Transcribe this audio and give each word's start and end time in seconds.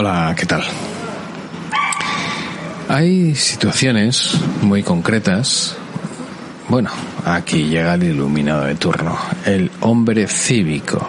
Hola, 0.00 0.32
¿qué 0.38 0.46
tal? 0.46 0.62
Hay 2.88 3.34
situaciones 3.34 4.32
muy 4.62 4.84
concretas. 4.84 5.76
Bueno, 6.68 6.90
aquí 7.24 7.64
llega 7.64 7.94
el 7.94 8.04
iluminado 8.04 8.62
de 8.66 8.76
turno, 8.76 9.18
el 9.44 9.68
hombre 9.80 10.28
cívico. 10.28 11.04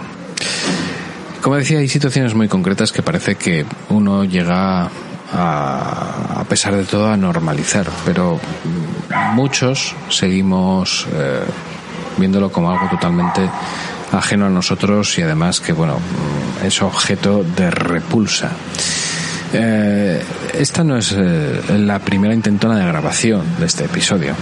Como 1.39 1.57
decía, 1.57 1.78
hay 1.78 1.88
situaciones 1.88 2.33
muy 2.33 2.47
concretas 2.47 2.91
que 2.91 3.04
parece 3.04 3.36
que 3.36 3.64
uno 3.89 4.23
llega 4.23 4.90
a, 5.34 6.40
a 6.40 6.44
pesar 6.50 6.76
de 6.76 6.86
todo, 6.86 7.12
a 7.12 7.16
normalizar, 7.16 7.86
pero 8.04 8.40
muchos 9.36 9.94
seguimos 10.10 11.06
eh, 11.14 11.44
viéndolo 12.18 12.52
como 12.52 12.71
algo 12.71 12.90
totalmente 12.90 13.48
ajeno 14.12 14.48
a 14.48 14.50
nosotros 14.50 15.18
y 15.18 15.21
además 15.21 15.60
que, 15.60 15.73
bueno, 15.73 16.00
es 16.64 16.82
objeto 16.82 17.44
de 17.44 17.71
repulsa. 17.71 18.52
Eh, 19.54 20.21
esta 20.54 20.83
no 20.83 20.97
es 20.97 21.14
eh, 21.18 21.61
la 21.79 22.00
primera 22.00 22.33
intentona 22.33 22.78
de 22.78 22.86
grabación 22.86 23.43
de 23.60 23.66
este 23.66 23.86
episodio. 23.86 24.36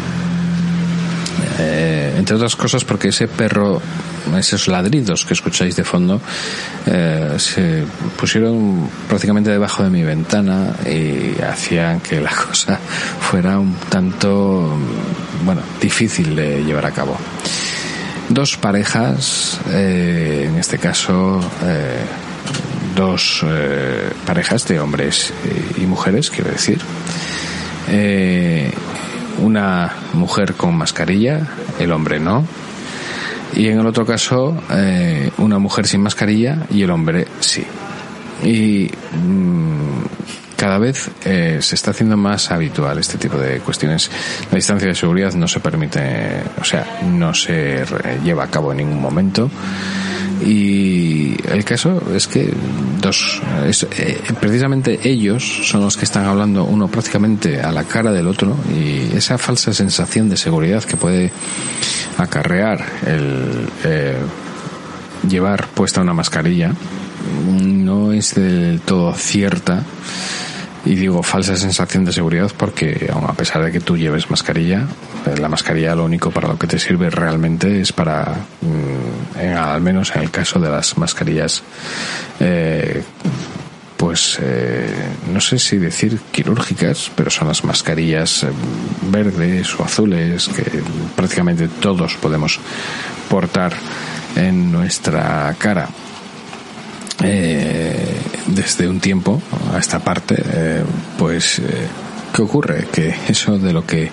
Eh, 1.60 2.16
entre 2.18 2.36
otras 2.36 2.56
cosas 2.56 2.84
porque 2.84 3.10
ese 3.10 3.28
perro, 3.28 3.82
esos 4.38 4.68
ladridos 4.68 5.26
que 5.26 5.34
escucháis 5.34 5.76
de 5.76 5.84
fondo, 5.84 6.22
se 7.38 7.84
pusieron 8.18 8.90
prácticamente 9.08 9.50
debajo 9.50 9.84
de 9.84 9.90
mi 9.90 10.04
ventana 10.04 10.74
y 10.86 11.42
hacían 11.42 12.00
que 12.00 12.20
la 12.22 12.32
cosa 12.48 12.80
fuera 13.20 13.60
un 13.60 13.76
tanto, 13.90 14.78
bueno, 15.44 15.62
difícil 15.82 16.36
de 16.36 16.64
llevar 16.64 16.86
a 16.86 16.92
cabo. 16.92 17.18
Dos 18.30 18.58
parejas, 18.58 19.60
eh, 19.70 20.48
en 20.50 20.60
este 20.60 20.78
caso, 20.78 21.40
eh, 21.64 22.00
dos 22.96 23.46
eh, 23.48 24.10
parejas 24.26 24.68
de 24.68 24.80
hombres 24.80 25.34
y 25.78 25.82
mujeres, 25.86 26.30
quiero 26.30 26.52
decir. 26.52 26.80
Eh, 27.90 28.72
una 29.42 29.94
mujer 30.14 30.56
con 30.56 30.76
mascarilla, 30.76 31.48
el 31.80 31.92
hombre 31.92 32.20
no. 32.20 32.44
Y 33.56 33.68
en 33.68 33.80
el 33.80 33.86
otro 33.86 34.06
caso, 34.06 34.62
eh, 34.72 35.32
una 35.38 35.60
mujer 35.60 35.88
sin 35.88 36.02
mascarilla 36.02 36.66
y 36.70 36.82
el 36.82 36.90
hombre 36.90 37.28
sí. 37.40 37.66
Y 38.44 38.90
mm, 39.16 39.97
cada 40.58 40.80
vez 40.80 41.10
eh, 41.24 41.60
se 41.62 41.76
está 41.76 41.92
haciendo 41.92 42.18
más 42.18 42.52
habitual 42.52 42.98
este 42.98 43.18
tipo 43.18 43.38
de 43.38 43.60
cuestiones. 43.60 44.10
La 44.52 44.56
distancia 44.56 44.88
de 44.88 44.96
seguridad 44.96 45.34
no 45.34 45.48
se 45.48 45.60
permite, 45.60 46.42
o 46.60 46.64
sea, 46.64 47.00
no 47.06 47.34
se 47.34 47.86
lleva 48.24 48.46
a 48.46 48.48
cabo 48.48 48.72
en 48.72 48.78
ningún 48.80 49.00
momento. 49.00 49.50
Y 50.44 51.36
el 51.50 51.64
caso 51.64 52.02
es 52.14 52.28
que 52.28 52.54
dos, 53.02 53.42
eh, 53.66 54.20
precisamente 54.40 55.00
ellos 55.04 55.44
son 55.68 55.82
los 55.82 55.98
que 55.98 56.06
están 56.06 56.26
hablando 56.26 56.64
uno 56.64 56.88
prácticamente 56.88 57.62
a 57.62 57.72
la 57.72 57.84
cara 57.84 58.12
del 58.12 58.28
otro 58.28 58.56
y 58.70 59.16
esa 59.16 59.38
falsa 59.38 59.74
sensación 59.74 60.30
de 60.30 60.38
seguridad 60.38 60.84
que 60.84 60.96
puede 60.96 61.32
acarrear 62.18 62.86
el 63.08 63.68
eh, 63.84 64.18
llevar 65.28 65.68
puesta 65.70 66.02
una 66.02 66.14
mascarilla 66.14 66.72
no 67.62 68.12
es 68.12 68.36
del 68.36 68.82
todo 68.82 69.14
cierta 69.14 69.84
y 70.88 70.96
digo 70.96 71.22
falsa 71.22 71.56
sensación 71.56 72.06
de 72.06 72.14
seguridad 72.14 72.52
porque 72.56 73.12
a 73.12 73.34
pesar 73.34 73.64
de 73.64 73.72
que 73.72 73.80
tú 73.80 73.98
lleves 73.98 74.30
mascarilla 74.30 74.88
eh, 75.26 75.38
la 75.38 75.50
mascarilla 75.50 75.96
lo 75.96 76.06
único 76.06 76.32
para 76.32 76.48
lo 76.48 76.58
que 76.58 76.68
te 76.68 76.80
sirve 76.80 77.10
realmente 77.10 77.82
es 77.82 77.92
para 77.92 78.36
mm, 78.62 79.58
al 79.58 79.82
menos 79.82 80.16
en 80.16 80.22
el 80.22 80.32
caso 80.32 80.60
de 80.60 80.70
las 80.70 80.98
mascarillas 80.98 81.64
eh, 82.40 83.04
pues 83.98 84.38
eh, 84.42 84.88
no 85.34 85.42
sé 85.42 85.58
si 85.58 85.78
decir 85.78 86.20
quirúrgicas, 86.32 87.12
pero 87.16 87.32
son 87.32 87.48
las 87.48 87.64
mascarillas 87.64 88.44
eh, 88.44 88.50
verdes 89.12 89.74
o 89.80 89.84
azules 89.84 90.48
que 90.50 90.84
prácticamente 91.16 91.68
todos 91.68 92.14
podemos 92.16 92.60
portar 93.28 93.74
en 94.36 94.72
nuestra 94.72 95.54
cara. 95.58 95.90
Eh, 97.24 97.57
desde 98.48 98.88
un 98.88 99.00
tiempo 99.00 99.42
a 99.74 99.78
esta 99.78 100.00
parte, 100.00 100.36
eh, 100.38 100.84
pues 101.18 101.60
eh, 101.60 101.64
¿qué 102.34 102.42
ocurre? 102.42 102.88
Que 102.92 103.14
eso 103.28 103.58
de 103.58 103.74
lo 103.74 103.86
que 103.86 104.12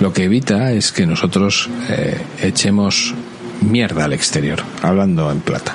lo 0.00 0.12
que 0.12 0.24
evita 0.24 0.72
es 0.72 0.92
que 0.92 1.06
nosotros 1.06 1.68
eh, 1.88 2.18
echemos 2.42 3.14
mierda 3.62 4.04
al 4.04 4.12
exterior, 4.12 4.62
hablando 4.82 5.30
en 5.30 5.40
plata. 5.40 5.74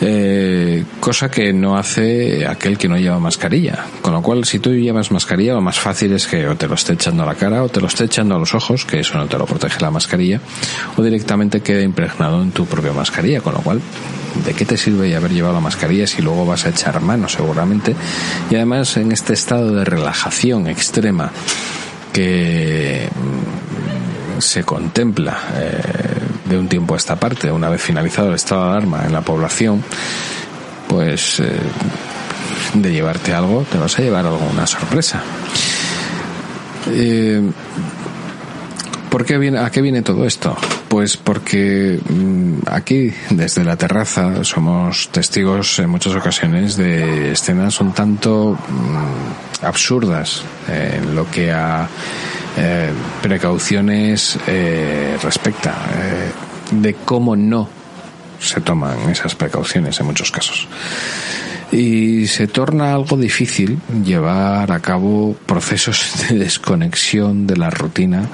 Eh, 0.00 0.84
cosa 1.00 1.28
que 1.28 1.52
no 1.52 1.76
hace 1.76 2.46
aquel 2.46 2.78
que 2.78 2.88
no 2.88 2.96
lleva 2.96 3.18
mascarilla. 3.18 3.84
Con 4.00 4.12
lo 4.12 4.22
cual, 4.22 4.44
si 4.44 4.60
tú 4.60 4.72
llevas 4.72 5.10
mascarilla, 5.10 5.54
lo 5.54 5.60
más 5.60 5.78
fácil 5.78 6.12
es 6.12 6.26
que 6.26 6.46
o 6.46 6.56
te 6.56 6.68
lo 6.68 6.74
esté 6.74 6.92
echando 6.92 7.24
a 7.24 7.26
la 7.26 7.34
cara 7.34 7.64
o 7.64 7.68
te 7.68 7.80
lo 7.80 7.88
esté 7.88 8.04
echando 8.04 8.36
a 8.36 8.38
los 8.38 8.54
ojos, 8.54 8.84
que 8.84 9.00
eso 9.00 9.18
no 9.18 9.26
te 9.26 9.36
lo 9.36 9.46
protege 9.46 9.80
la 9.80 9.90
mascarilla, 9.90 10.40
o 10.96 11.02
directamente 11.02 11.60
quede 11.60 11.82
impregnado 11.82 12.42
en 12.42 12.52
tu 12.52 12.66
propia 12.66 12.92
mascarilla. 12.92 13.40
Con 13.40 13.54
lo 13.54 13.60
cual, 13.60 13.80
¿de 14.44 14.54
qué 14.54 14.64
te 14.64 14.76
sirve 14.76 15.14
haber 15.14 15.32
llevado 15.32 15.54
la 15.54 15.60
mascarilla 15.60 16.06
si 16.06 16.22
luego 16.22 16.46
vas 16.46 16.66
a 16.66 16.70
echar 16.70 17.00
mano 17.00 17.28
seguramente? 17.28 17.94
Y 18.50 18.56
además, 18.56 18.96
en 18.96 19.12
este 19.12 19.34
estado 19.34 19.72
de 19.72 19.84
relajación 19.84 20.66
extrema 20.66 21.30
que 22.12 23.08
mm, 23.08 24.40
se 24.40 24.64
contempla 24.64 25.38
eh, 25.56 25.80
de 26.48 26.58
un 26.58 26.68
tiempo 26.68 26.94
a 26.94 26.96
esta 26.96 27.16
parte, 27.16 27.50
una 27.50 27.68
vez 27.68 27.82
finalizado 27.82 28.28
el 28.28 28.34
estado 28.34 28.64
de 28.64 28.70
alarma 28.70 29.04
en 29.04 29.12
la 29.12 29.20
población, 29.20 29.82
pues 30.88 31.40
eh, 31.40 31.58
de 32.74 32.92
llevarte 32.92 33.34
algo, 33.34 33.64
te 33.70 33.78
vas 33.78 33.98
a 33.98 34.02
llevar 34.02 34.26
alguna 34.26 34.66
sorpresa. 34.66 35.22
Eh, 36.90 37.42
¿Por 39.10 39.24
qué 39.24 39.38
viene, 39.38 39.58
¿A 39.58 39.70
qué 39.70 39.80
viene 39.80 40.02
todo 40.02 40.24
esto? 40.24 40.56
Pues 40.88 41.16
porque 41.18 42.00
mm, 42.08 42.60
aquí, 42.66 43.12
desde 43.30 43.62
la 43.62 43.76
terraza, 43.76 44.42
somos 44.42 45.10
testigos 45.10 45.78
en 45.78 45.90
muchas 45.90 46.14
ocasiones 46.14 46.76
de 46.76 47.32
escenas 47.32 47.80
un 47.80 47.92
tanto 47.92 48.56
mm, 48.56 49.64
absurdas 49.64 50.42
en 50.66 51.14
lo 51.14 51.30
que 51.30 51.52
a 51.52 51.88
eh, 52.56 52.90
precauciones 53.22 54.38
eh, 54.46 55.16
respecta, 55.22 55.74
eh, 55.94 56.32
de 56.72 56.94
cómo 56.94 57.36
no 57.36 57.68
se 58.40 58.60
toman 58.60 59.10
esas 59.10 59.34
precauciones 59.34 60.00
en 60.00 60.06
muchos 60.06 60.30
casos. 60.30 60.66
Y 61.70 62.26
se 62.28 62.46
torna 62.46 62.94
algo 62.94 63.16
difícil 63.18 63.78
llevar 64.02 64.72
a 64.72 64.80
cabo 64.80 65.36
procesos 65.46 66.14
de 66.28 66.38
desconexión 66.38 67.46
de 67.46 67.56
la 67.56 67.68
rutina 67.70 68.28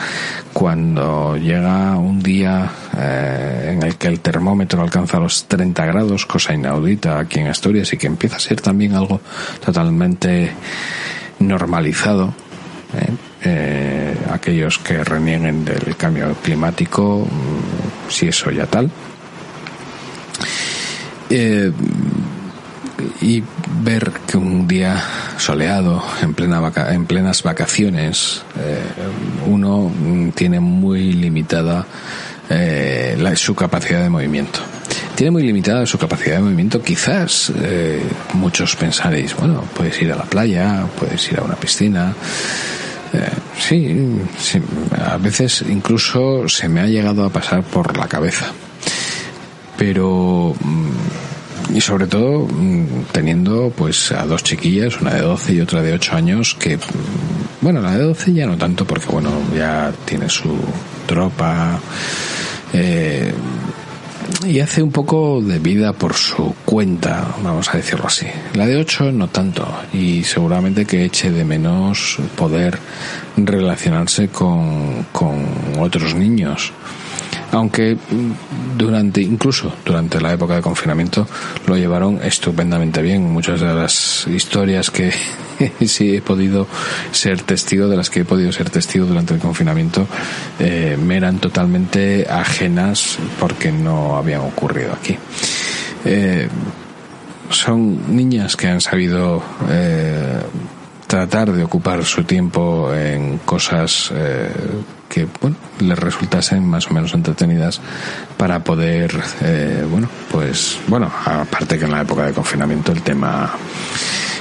cuando 0.52 1.36
llega 1.36 1.96
un 1.96 2.22
día 2.22 2.70
eh, 2.96 3.70
en 3.72 3.82
el 3.82 3.96
que 3.96 4.06
el 4.06 4.20
termómetro 4.20 4.82
alcanza 4.82 5.18
los 5.18 5.46
30 5.46 5.84
grados, 5.86 6.26
cosa 6.26 6.54
inaudita 6.54 7.18
aquí 7.18 7.40
en 7.40 7.48
Asturias 7.48 7.92
y 7.92 7.96
que 7.96 8.06
empieza 8.06 8.36
a 8.36 8.40
ser 8.40 8.60
también 8.60 8.94
algo 8.94 9.20
totalmente 9.64 10.52
normalizado. 11.40 12.32
¿eh? 12.94 13.12
Eh, 13.46 14.16
aquellos 14.30 14.78
que 14.78 15.02
renieguen 15.02 15.64
del 15.64 15.96
cambio 15.96 16.34
climático, 16.42 17.26
mm, 17.26 18.10
si 18.10 18.28
eso 18.28 18.50
ya 18.50 18.66
tal. 18.66 18.90
Y 23.24 23.42
ver 23.82 24.10
que 24.26 24.36
un 24.36 24.68
día 24.68 25.02
soleado, 25.38 26.04
en, 26.22 26.34
plena 26.34 26.60
vaca- 26.60 26.92
en 26.92 27.06
plenas 27.06 27.42
vacaciones, 27.42 28.42
eh, 28.58 28.82
uno 29.46 29.90
tiene 30.34 30.60
muy 30.60 31.12
limitada 31.14 31.86
eh, 32.50 33.16
la- 33.18 33.34
su 33.36 33.54
capacidad 33.54 34.02
de 34.02 34.10
movimiento. 34.10 34.60
Tiene 35.14 35.30
muy 35.30 35.42
limitada 35.42 35.86
su 35.86 35.96
capacidad 35.96 36.36
de 36.36 36.42
movimiento. 36.42 36.82
Quizás 36.82 37.50
eh, 37.56 38.02
muchos 38.34 38.76
pensaréis, 38.76 39.34
bueno, 39.36 39.64
puedes 39.74 40.00
ir 40.02 40.12
a 40.12 40.16
la 40.16 40.24
playa, 40.24 40.84
puedes 40.98 41.26
ir 41.32 41.38
a 41.38 41.42
una 41.42 41.54
piscina. 41.54 42.12
Eh, 43.14 43.28
sí, 43.58 43.96
sí, 44.38 44.60
a 45.02 45.16
veces 45.16 45.64
incluso 45.68 46.46
se 46.48 46.68
me 46.68 46.80
ha 46.80 46.86
llegado 46.86 47.24
a 47.24 47.30
pasar 47.30 47.62
por 47.62 47.96
la 47.96 48.06
cabeza. 48.08 48.46
Pero 49.78 50.54
mm, 50.60 50.88
y 51.74 51.80
sobre 51.80 52.06
todo 52.06 52.46
mm, 52.46 53.06
teniendo 53.12 53.72
pues 53.76 54.12
a 54.12 54.24
dos 54.24 54.44
chiquillas, 54.44 55.00
una 55.00 55.14
de 55.14 55.22
12 55.22 55.54
y 55.54 55.60
otra 55.60 55.82
de 55.82 55.92
8 55.92 56.14
años 56.14 56.54
que 56.54 56.76
mm, 56.76 56.80
bueno, 57.60 57.80
la 57.80 57.96
de 57.96 58.04
12 58.04 58.32
ya 58.32 58.46
no 58.46 58.56
tanto 58.56 58.86
porque 58.86 59.06
bueno, 59.06 59.30
ya 59.54 59.92
tiene 60.04 60.28
su 60.28 60.56
tropa 61.06 61.80
eh, 62.72 63.34
y 64.46 64.60
hace 64.60 64.82
un 64.82 64.92
poco 64.92 65.42
de 65.42 65.58
vida 65.58 65.92
por 65.92 66.14
su 66.14 66.54
cuenta, 66.64 67.34
vamos 67.42 67.68
a 67.72 67.76
decirlo 67.76 68.06
así. 68.06 68.26
La 68.54 68.66
de 68.66 68.76
8 68.76 69.12
no 69.12 69.28
tanto 69.28 69.66
y 69.92 70.22
seguramente 70.22 70.86
que 70.86 71.04
eche 71.04 71.30
de 71.30 71.44
menos 71.44 72.18
poder 72.36 72.78
relacionarse 73.36 74.28
con, 74.28 75.06
con 75.12 75.44
otros 75.78 76.14
niños. 76.14 76.72
Aunque 77.52 77.96
durante, 78.76 79.20
incluso 79.20 79.72
durante 79.84 80.20
la 80.20 80.32
época 80.32 80.56
de 80.56 80.62
confinamiento, 80.62 81.26
lo 81.66 81.76
llevaron 81.76 82.20
estupendamente 82.22 83.02
bien. 83.02 83.30
Muchas 83.30 83.60
de 83.60 83.74
las 83.74 84.26
historias 84.26 84.90
que 84.90 85.12
sí 85.86 86.16
he 86.16 86.22
podido 86.22 86.66
ser 87.12 87.42
testigo, 87.42 87.88
de 87.88 87.96
las 87.96 88.10
que 88.10 88.20
he 88.20 88.24
podido 88.24 88.52
ser 88.52 88.70
testigo 88.70 89.06
durante 89.06 89.34
el 89.34 89.40
confinamiento, 89.40 90.06
eh, 90.58 90.98
me 91.00 91.16
eran 91.16 91.38
totalmente 91.38 92.26
ajenas 92.28 93.18
porque 93.38 93.72
no 93.72 94.16
habían 94.16 94.40
ocurrido 94.40 94.92
aquí. 94.92 95.16
Eh, 96.04 96.48
son 97.50 98.16
niñas 98.16 98.56
que 98.56 98.68
han 98.68 98.80
sabido 98.80 99.42
eh, 99.70 100.40
tratar 101.06 101.52
de 101.52 101.62
ocupar 101.62 102.04
su 102.04 102.24
tiempo 102.24 102.92
en 102.94 103.38
cosas 103.38 104.10
eh, 104.14 104.50
que 105.14 105.28
bueno, 105.40 105.56
les 105.78 105.96
resultasen 105.96 106.66
más 106.66 106.90
o 106.90 106.94
menos 106.94 107.14
entretenidas 107.14 107.80
para 108.36 108.64
poder, 108.64 109.14
eh, 109.42 109.86
bueno, 109.88 110.08
pues, 110.32 110.78
bueno, 110.88 111.08
aparte 111.24 111.78
que 111.78 111.84
en 111.84 111.92
la 111.92 112.00
época 112.00 112.26
de 112.26 112.32
confinamiento 112.32 112.90
el 112.90 113.02
tema 113.02 113.52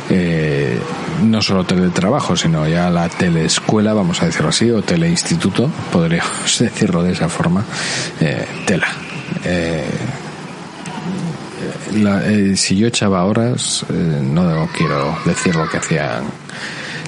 eh, 0.09 0.79
no 1.21 1.41
solo 1.43 1.63
teletrabajo, 1.63 2.35
sino 2.35 2.67
ya 2.67 2.89
la 2.89 3.07
teleescuela, 3.07 3.93
vamos 3.93 4.23
a 4.23 4.25
decirlo 4.25 4.49
así, 4.49 4.71
o 4.71 4.81
teleinstituto, 4.81 5.69
podríamos 5.91 6.57
decirlo 6.59 7.03
de 7.03 7.11
esa 7.11 7.29
forma, 7.29 7.63
eh, 8.19 8.47
tela. 8.65 8.87
Eh, 9.45 9.85
la, 11.97 12.25
eh, 12.25 12.57
si 12.57 12.75
yo 12.75 12.87
echaba 12.87 13.23
horas, 13.25 13.85
eh, 13.89 13.93
no 13.93 14.67
quiero 14.75 15.15
decir 15.23 15.55
lo 15.55 15.69
que 15.69 15.77
hacían 15.77 16.23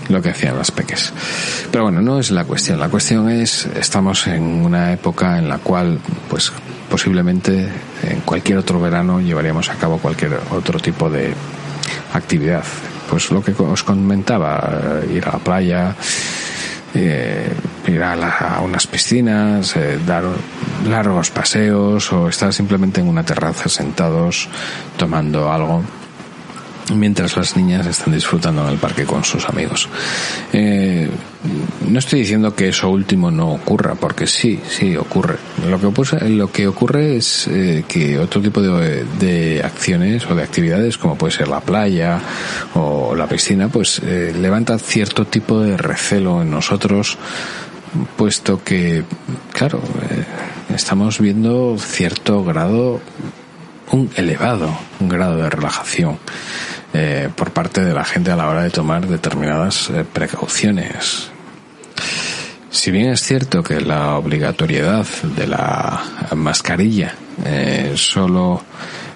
lo 0.10 0.22
que 0.22 0.30
hacían 0.30 0.58
las 0.58 0.72
peques. 0.72 1.14
Pero 1.72 1.86
bueno, 1.86 2.02
no 2.02 2.20
es 2.20 2.32
la 2.32 2.46
cuestión. 2.46 2.80
La 2.80 2.90
cuestión 2.90 3.30
es, 3.30 3.66
estamos 3.76 4.28
en 4.28 4.44
una 4.44 4.94
época 4.94 5.38
en 5.38 5.50
la 5.50 5.58
cual, 5.58 6.00
pues, 6.30 6.52
posiblemente 6.90 7.68
en 8.04 8.22
cualquier 8.22 8.60
otro 8.60 8.80
verano 8.80 9.20
llevaríamos 9.20 9.70
a 9.70 9.76
cabo 9.76 9.98
cualquier 9.98 10.40
otro 10.52 10.80
tipo 10.80 11.10
de 11.10 11.34
actividad. 12.14 12.64
Pues 13.10 13.32
lo 13.32 13.44
que 13.44 13.52
os 13.52 13.84
comentaba, 13.84 15.02
ir 15.14 15.26
a 15.28 15.34
la 15.34 15.40
playa, 15.40 15.96
eh, 16.94 17.54
ir 17.88 18.02
a, 18.02 18.16
la, 18.16 18.62
unas 18.64 18.88
piscinas, 18.88 19.76
eh, 19.76 20.00
dar 20.06 20.24
largos 20.88 21.30
paseos 21.30 22.12
o 22.14 22.30
estar 22.30 22.54
simplemente 22.54 23.02
en 23.02 23.08
una 23.08 23.24
terraza 23.24 23.70
sentados 23.70 24.48
tomando 24.98 25.52
algo 25.52 25.84
mientras 26.94 27.36
las 27.36 27.56
niñas 27.58 27.88
están 27.88 28.14
disfrutando 28.14 28.64
en 28.64 28.74
el 28.74 28.78
parque 28.78 29.06
con 29.06 29.24
sus 29.24 29.48
amigos. 29.50 29.90
Eh, 30.54 31.10
no 31.90 32.00
estoy 32.00 32.20
diciendo 32.20 32.56
que 32.56 32.70
eso 32.70 32.90
último 32.90 33.32
no 33.32 33.52
ocurra, 33.52 33.96
porque 33.96 34.28
sí, 34.28 34.60
sí 34.68 34.96
ocurre. 34.96 35.38
Lo 35.68 35.80
que, 35.80 35.86
ocurre, 35.88 36.30
lo 36.30 36.52
que 36.52 36.68
ocurre 36.68 37.18
es 37.18 37.48
eh, 37.48 37.84
que 37.88 38.18
otro 38.20 38.42
tipo 38.42 38.62
de, 38.62 39.06
de, 39.20 39.62
acciones 39.64 40.26
o 40.30 40.36
de 40.36 40.44
actividades, 40.44 40.98
como 40.98 41.16
puede 41.16 41.34
ser 41.34 41.48
la 41.48 41.62
playa 41.62 42.20
o 42.74 43.16
la 43.16 43.28
piscina, 43.28 43.68
pues 43.70 44.02
eh, 44.04 44.34
levanta 44.40 44.78
cierto 44.80 45.26
tipo 45.26 45.60
de 45.60 45.78
recelo 45.78 46.42
en 46.42 46.52
nosotros, 46.52 47.18
puesto 48.18 48.64
que, 48.64 49.04
claro, 49.54 49.80
eh, 50.10 50.76
estamos 50.76 51.20
viendo 51.20 51.78
cierto 51.80 52.44
grado, 52.44 53.00
un 53.92 54.10
elevado 54.16 54.76
grado 55.00 55.38
de 55.38 55.50
relajación 55.50 56.18
eh, 56.98 57.30
por 57.36 57.52
parte 57.52 57.84
de 57.84 57.94
la 57.94 58.06
gente 58.06 58.32
a 58.32 58.38
la 58.38 58.48
hora 58.48 58.64
de 58.64 58.70
tomar 58.70 59.06
determinadas 59.06 59.90
eh, 59.90 60.06
precauciones. 60.06 61.30
Si 62.70 62.90
bien 62.90 63.10
es 63.10 63.22
cierto 63.22 63.62
que 63.64 63.82
la 63.82 64.16
obligatoriedad 64.16 65.06
de 65.36 65.48
la 65.48 66.02
mascarilla 66.36 67.14
eh, 67.44 67.94
solo 67.96 68.64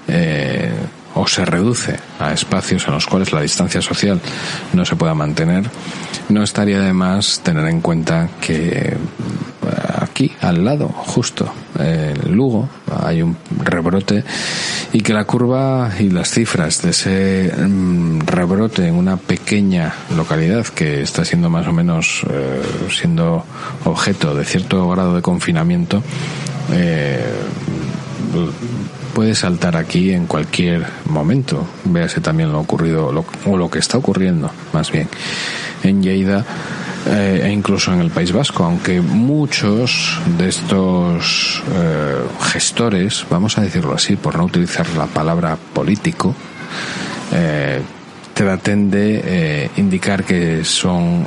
eh, 0.07 0.73
o 1.15 1.25
se 1.25 1.45
reduce 1.45 1.97
a 2.19 2.33
espacios 2.33 2.85
en 2.87 2.95
los 2.95 3.05
cuales 3.05 3.31
la 3.31 3.41
distancia 3.41 3.81
social 3.81 4.19
no 4.73 4.83
se 4.83 4.97
pueda 4.97 5.13
mantener, 5.13 5.63
no 6.27 6.43
estaría 6.43 6.81
de 6.81 6.93
más 6.93 7.39
tener 7.43 7.65
en 7.67 7.79
cuenta 7.79 8.29
que 8.41 8.97
aquí, 9.97 10.31
al 10.41 10.63
lado, 10.63 10.87
justo 10.89 11.51
en 11.77 12.35
Lugo, 12.35 12.69
hay 13.03 13.21
un 13.21 13.37
rebrote 13.63 14.23
y 14.91 15.01
que 15.01 15.13
la 15.13 15.25
curva 15.25 15.91
y 15.99 16.09
las 16.09 16.31
cifras 16.31 16.81
de 16.81 16.89
ese 16.89 17.53
rebrote 18.25 18.87
en 18.87 18.95
una 18.95 19.17
pequeña 19.17 19.93
localidad 20.15 20.65
que 20.67 21.01
está 21.01 21.25
siendo 21.25 21.49
más 21.49 21.67
o 21.67 21.73
menos 21.73 22.23
eh, 22.29 22.61
siendo 22.89 23.45
objeto 23.85 24.35
de 24.35 24.45
cierto 24.45 24.89
grado 24.89 25.15
de 25.15 25.21
confinamiento 25.21 26.03
eh, 26.71 27.23
puede 29.13 29.35
saltar 29.35 29.75
aquí 29.75 30.11
en 30.11 30.27
cualquier 30.27 30.85
momento. 31.05 31.67
Véase 31.85 32.21
también 32.21 32.51
lo 32.51 32.59
ocurrido, 32.59 33.07
o 33.45 33.57
lo 33.57 33.69
que 33.69 33.79
está 33.79 33.97
ocurriendo, 33.97 34.49
más 34.73 34.91
bien, 34.91 35.07
en 35.83 36.01
Lleida 36.03 36.45
eh, 37.07 37.41
e 37.43 37.49
incluso 37.49 37.93
en 37.93 38.01
el 38.01 38.11
País 38.11 38.31
Vasco, 38.31 38.63
aunque 38.63 39.01
muchos 39.01 40.19
de 40.37 40.49
estos 40.49 41.63
eh, 41.73 42.17
gestores, 42.51 43.25
vamos 43.29 43.57
a 43.57 43.61
decirlo 43.61 43.93
así, 43.93 44.15
por 44.15 44.37
no 44.37 44.45
utilizar 44.45 44.87
la 44.89 45.05
palabra 45.05 45.57
político, 45.73 46.35
eh, 47.31 47.81
traten 48.33 48.89
de 48.89 49.69
indicar 49.77 50.23
que 50.23 50.63
son 50.63 51.25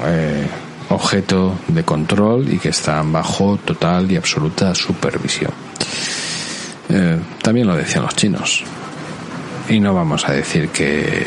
objeto 0.89 1.59
de 1.69 1.83
control 1.85 2.51
y 2.51 2.59
que 2.59 2.71
están 2.71 3.13
bajo 3.13 3.59
total 3.59 4.11
y 4.11 4.17
absoluta 4.17 4.75
supervisión. 4.75 5.53
También 7.43 7.67
lo 7.67 7.77
decían 7.77 8.05
los 8.05 8.17
chinos. 8.17 8.65
Y 9.69 9.79
no 9.79 9.93
vamos 9.93 10.27
a 10.27 10.33
decir 10.33 10.71
que 10.71 11.27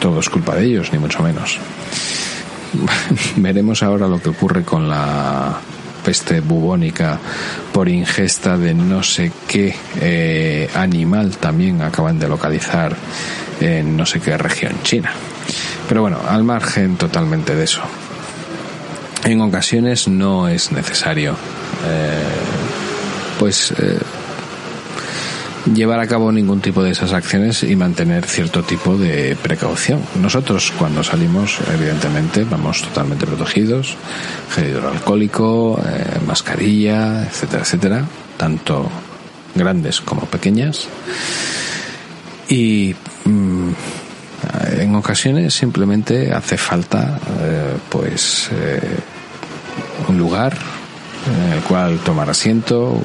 todo 0.00 0.18
es 0.18 0.28
culpa 0.28 0.56
de 0.56 0.64
ellos, 0.64 0.92
ni 0.92 0.98
mucho 0.98 1.22
menos. 1.22 1.60
Veremos 3.36 3.82
ahora 3.82 4.06
lo 4.06 4.20
que 4.20 4.30
ocurre 4.30 4.62
con 4.62 4.88
la 4.88 5.58
peste 6.04 6.40
bubónica 6.40 7.18
por 7.72 7.88
ingesta 7.88 8.58
de 8.58 8.74
no 8.74 9.02
sé 9.02 9.32
qué 9.48 9.74
eh, 10.00 10.68
animal 10.74 11.38
también 11.38 11.80
acaban 11.80 12.18
de 12.18 12.28
localizar 12.28 12.94
en 13.60 13.96
no 13.96 14.04
sé 14.04 14.20
qué 14.20 14.36
región 14.36 14.74
china. 14.82 15.12
Pero 15.88 16.02
bueno, 16.02 16.18
al 16.28 16.44
margen 16.44 16.96
totalmente 16.96 17.54
de 17.54 17.64
eso. 17.64 17.82
En 19.24 19.40
ocasiones 19.40 20.06
no 20.06 20.48
es 20.48 20.70
necesario 20.72 21.32
eh, 21.86 22.22
pues 23.38 23.72
eh, 23.72 23.98
llevar 25.72 26.00
a 26.00 26.06
cabo 26.06 26.30
ningún 26.30 26.60
tipo 26.60 26.82
de 26.82 26.90
esas 26.90 27.12
acciones 27.12 27.62
y 27.62 27.74
mantener 27.76 28.26
cierto 28.26 28.62
tipo 28.62 28.96
de 28.96 29.36
precaución. 29.40 30.00
Nosotros 30.20 30.72
cuando 30.78 31.02
salimos, 31.02 31.58
evidentemente, 31.72 32.44
vamos 32.44 32.82
totalmente 32.82 33.26
protegidos, 33.26 33.96
gel 34.54 34.70
hidroalcohólico, 34.70 35.80
eh, 35.86 36.18
mascarilla, 36.26 37.22
etcétera, 37.24 37.62
etcétera, 37.62 38.04
tanto 38.36 38.90
grandes 39.54 40.00
como 40.00 40.26
pequeñas. 40.26 40.88
Y 42.48 42.94
mmm, 43.24 43.70
en 44.72 44.94
ocasiones 44.94 45.54
simplemente 45.54 46.32
hace 46.32 46.58
falta 46.58 47.18
eh, 47.40 47.76
pues 47.88 48.50
eh, 48.52 48.80
un 50.08 50.18
lugar 50.18 50.56
en 51.46 51.52
el 51.54 51.60
cual 51.60 51.98
tomar 52.00 52.28
asiento, 52.28 53.00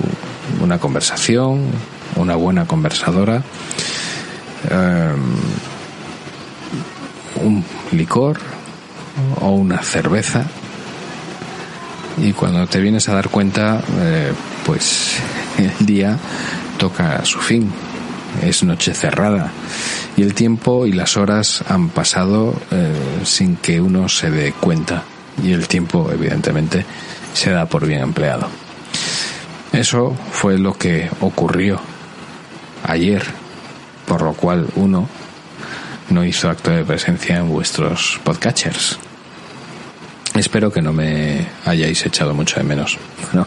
una 0.62 0.78
conversación, 0.78 1.68
una 2.20 2.36
buena 2.36 2.66
conversadora, 2.66 3.42
eh, 4.70 5.16
un 7.42 7.64
licor 7.92 8.38
o 9.42 9.52
una 9.52 9.82
cerveza. 9.82 10.46
Y 12.18 12.34
cuando 12.34 12.68
te 12.68 12.82
vienes 12.82 13.08
a 13.08 13.14
dar 13.14 13.30
cuenta 13.30 13.82
eh, 14.00 14.34
pues 14.66 15.18
el 15.58 15.86
día 15.86 16.18
toca 16.78 17.24
su 17.26 17.40
fin. 17.40 17.72
Es 18.44 18.64
noche 18.64 18.94
cerrada. 18.94 19.52
Y 20.16 20.22
el 20.22 20.34
tiempo 20.34 20.86
y 20.86 20.92
las 20.92 21.18
horas 21.18 21.64
han 21.68 21.90
pasado 21.90 22.54
eh, 22.72 22.94
sin 23.24 23.56
que 23.56 23.82
uno 23.82 24.10
se 24.10 24.30
dé 24.30 24.52
cuenta. 24.52 25.04
Y 25.42 25.54
el 25.54 25.68
tiempo 25.68 26.12
evidentemente 26.12 26.86
se 27.34 27.52
da 27.52 27.66
por 27.66 27.88
bien 27.88 28.02
empleado. 28.02 28.48
Eso 29.72 30.16
fue 30.32 30.58
lo 30.58 30.74
que 30.74 31.10
ocurrió 31.22 31.80
ayer, 32.84 33.24
por 34.06 34.22
lo 34.22 34.34
cual 34.34 34.68
uno 34.76 35.08
no 36.10 36.26
hizo 36.26 36.50
acto 36.50 36.72
de 36.72 36.84
presencia 36.84 37.38
en 37.38 37.50
vuestros 37.50 38.20
podcatchers. 38.24 39.00
Espero 40.36 40.72
que 40.72 40.82
no 40.82 40.94
me 40.94 41.46
hayáis 41.66 42.06
echado 42.06 42.34
mucho 42.34 42.58
de 42.58 42.64
menos. 42.64 42.98
No, 43.34 43.46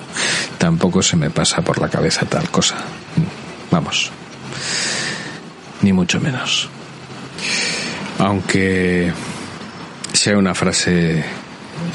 tampoco 0.58 1.02
se 1.02 1.16
me 1.16 1.30
pasa 1.30 1.62
por 1.62 1.80
la 1.80 1.88
cabeza 1.88 2.26
tal 2.26 2.48
cosa. 2.50 2.76
Vamos. 3.70 4.10
Ni 5.80 5.92
mucho 5.92 6.20
menos. 6.20 6.68
Aunque 8.18 9.12
sea 10.12 10.36
una 10.36 10.54
frase 10.54 11.24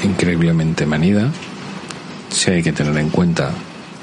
increíblemente 0.02 0.84
manida, 0.84 1.30
sí 2.30 2.50
hay 2.50 2.62
que 2.62 2.72
tener 2.72 2.96
en 2.98 3.10
cuenta 3.10 3.52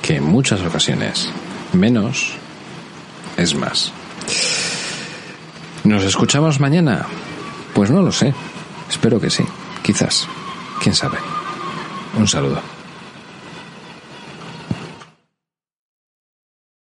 que 0.02 0.16
en 0.16 0.24
muchas 0.24 0.62
ocasiones 0.62 1.30
menos 1.74 2.38
es 3.38 3.56
más. 3.56 3.92
¿Nos 5.84 6.04
escuchamos 6.04 6.60
mañana? 6.60 7.06
Pues 7.74 7.92
no 7.92 8.02
lo 8.02 8.12
sé. 8.12 8.34
Espero 8.90 9.20
que 9.20 9.30
sí. 9.30 9.44
Quizás. 9.84 10.28
¿Quién 10.82 10.96
sabe? 10.96 11.18
Un 12.18 12.28
saludo. 12.28 12.75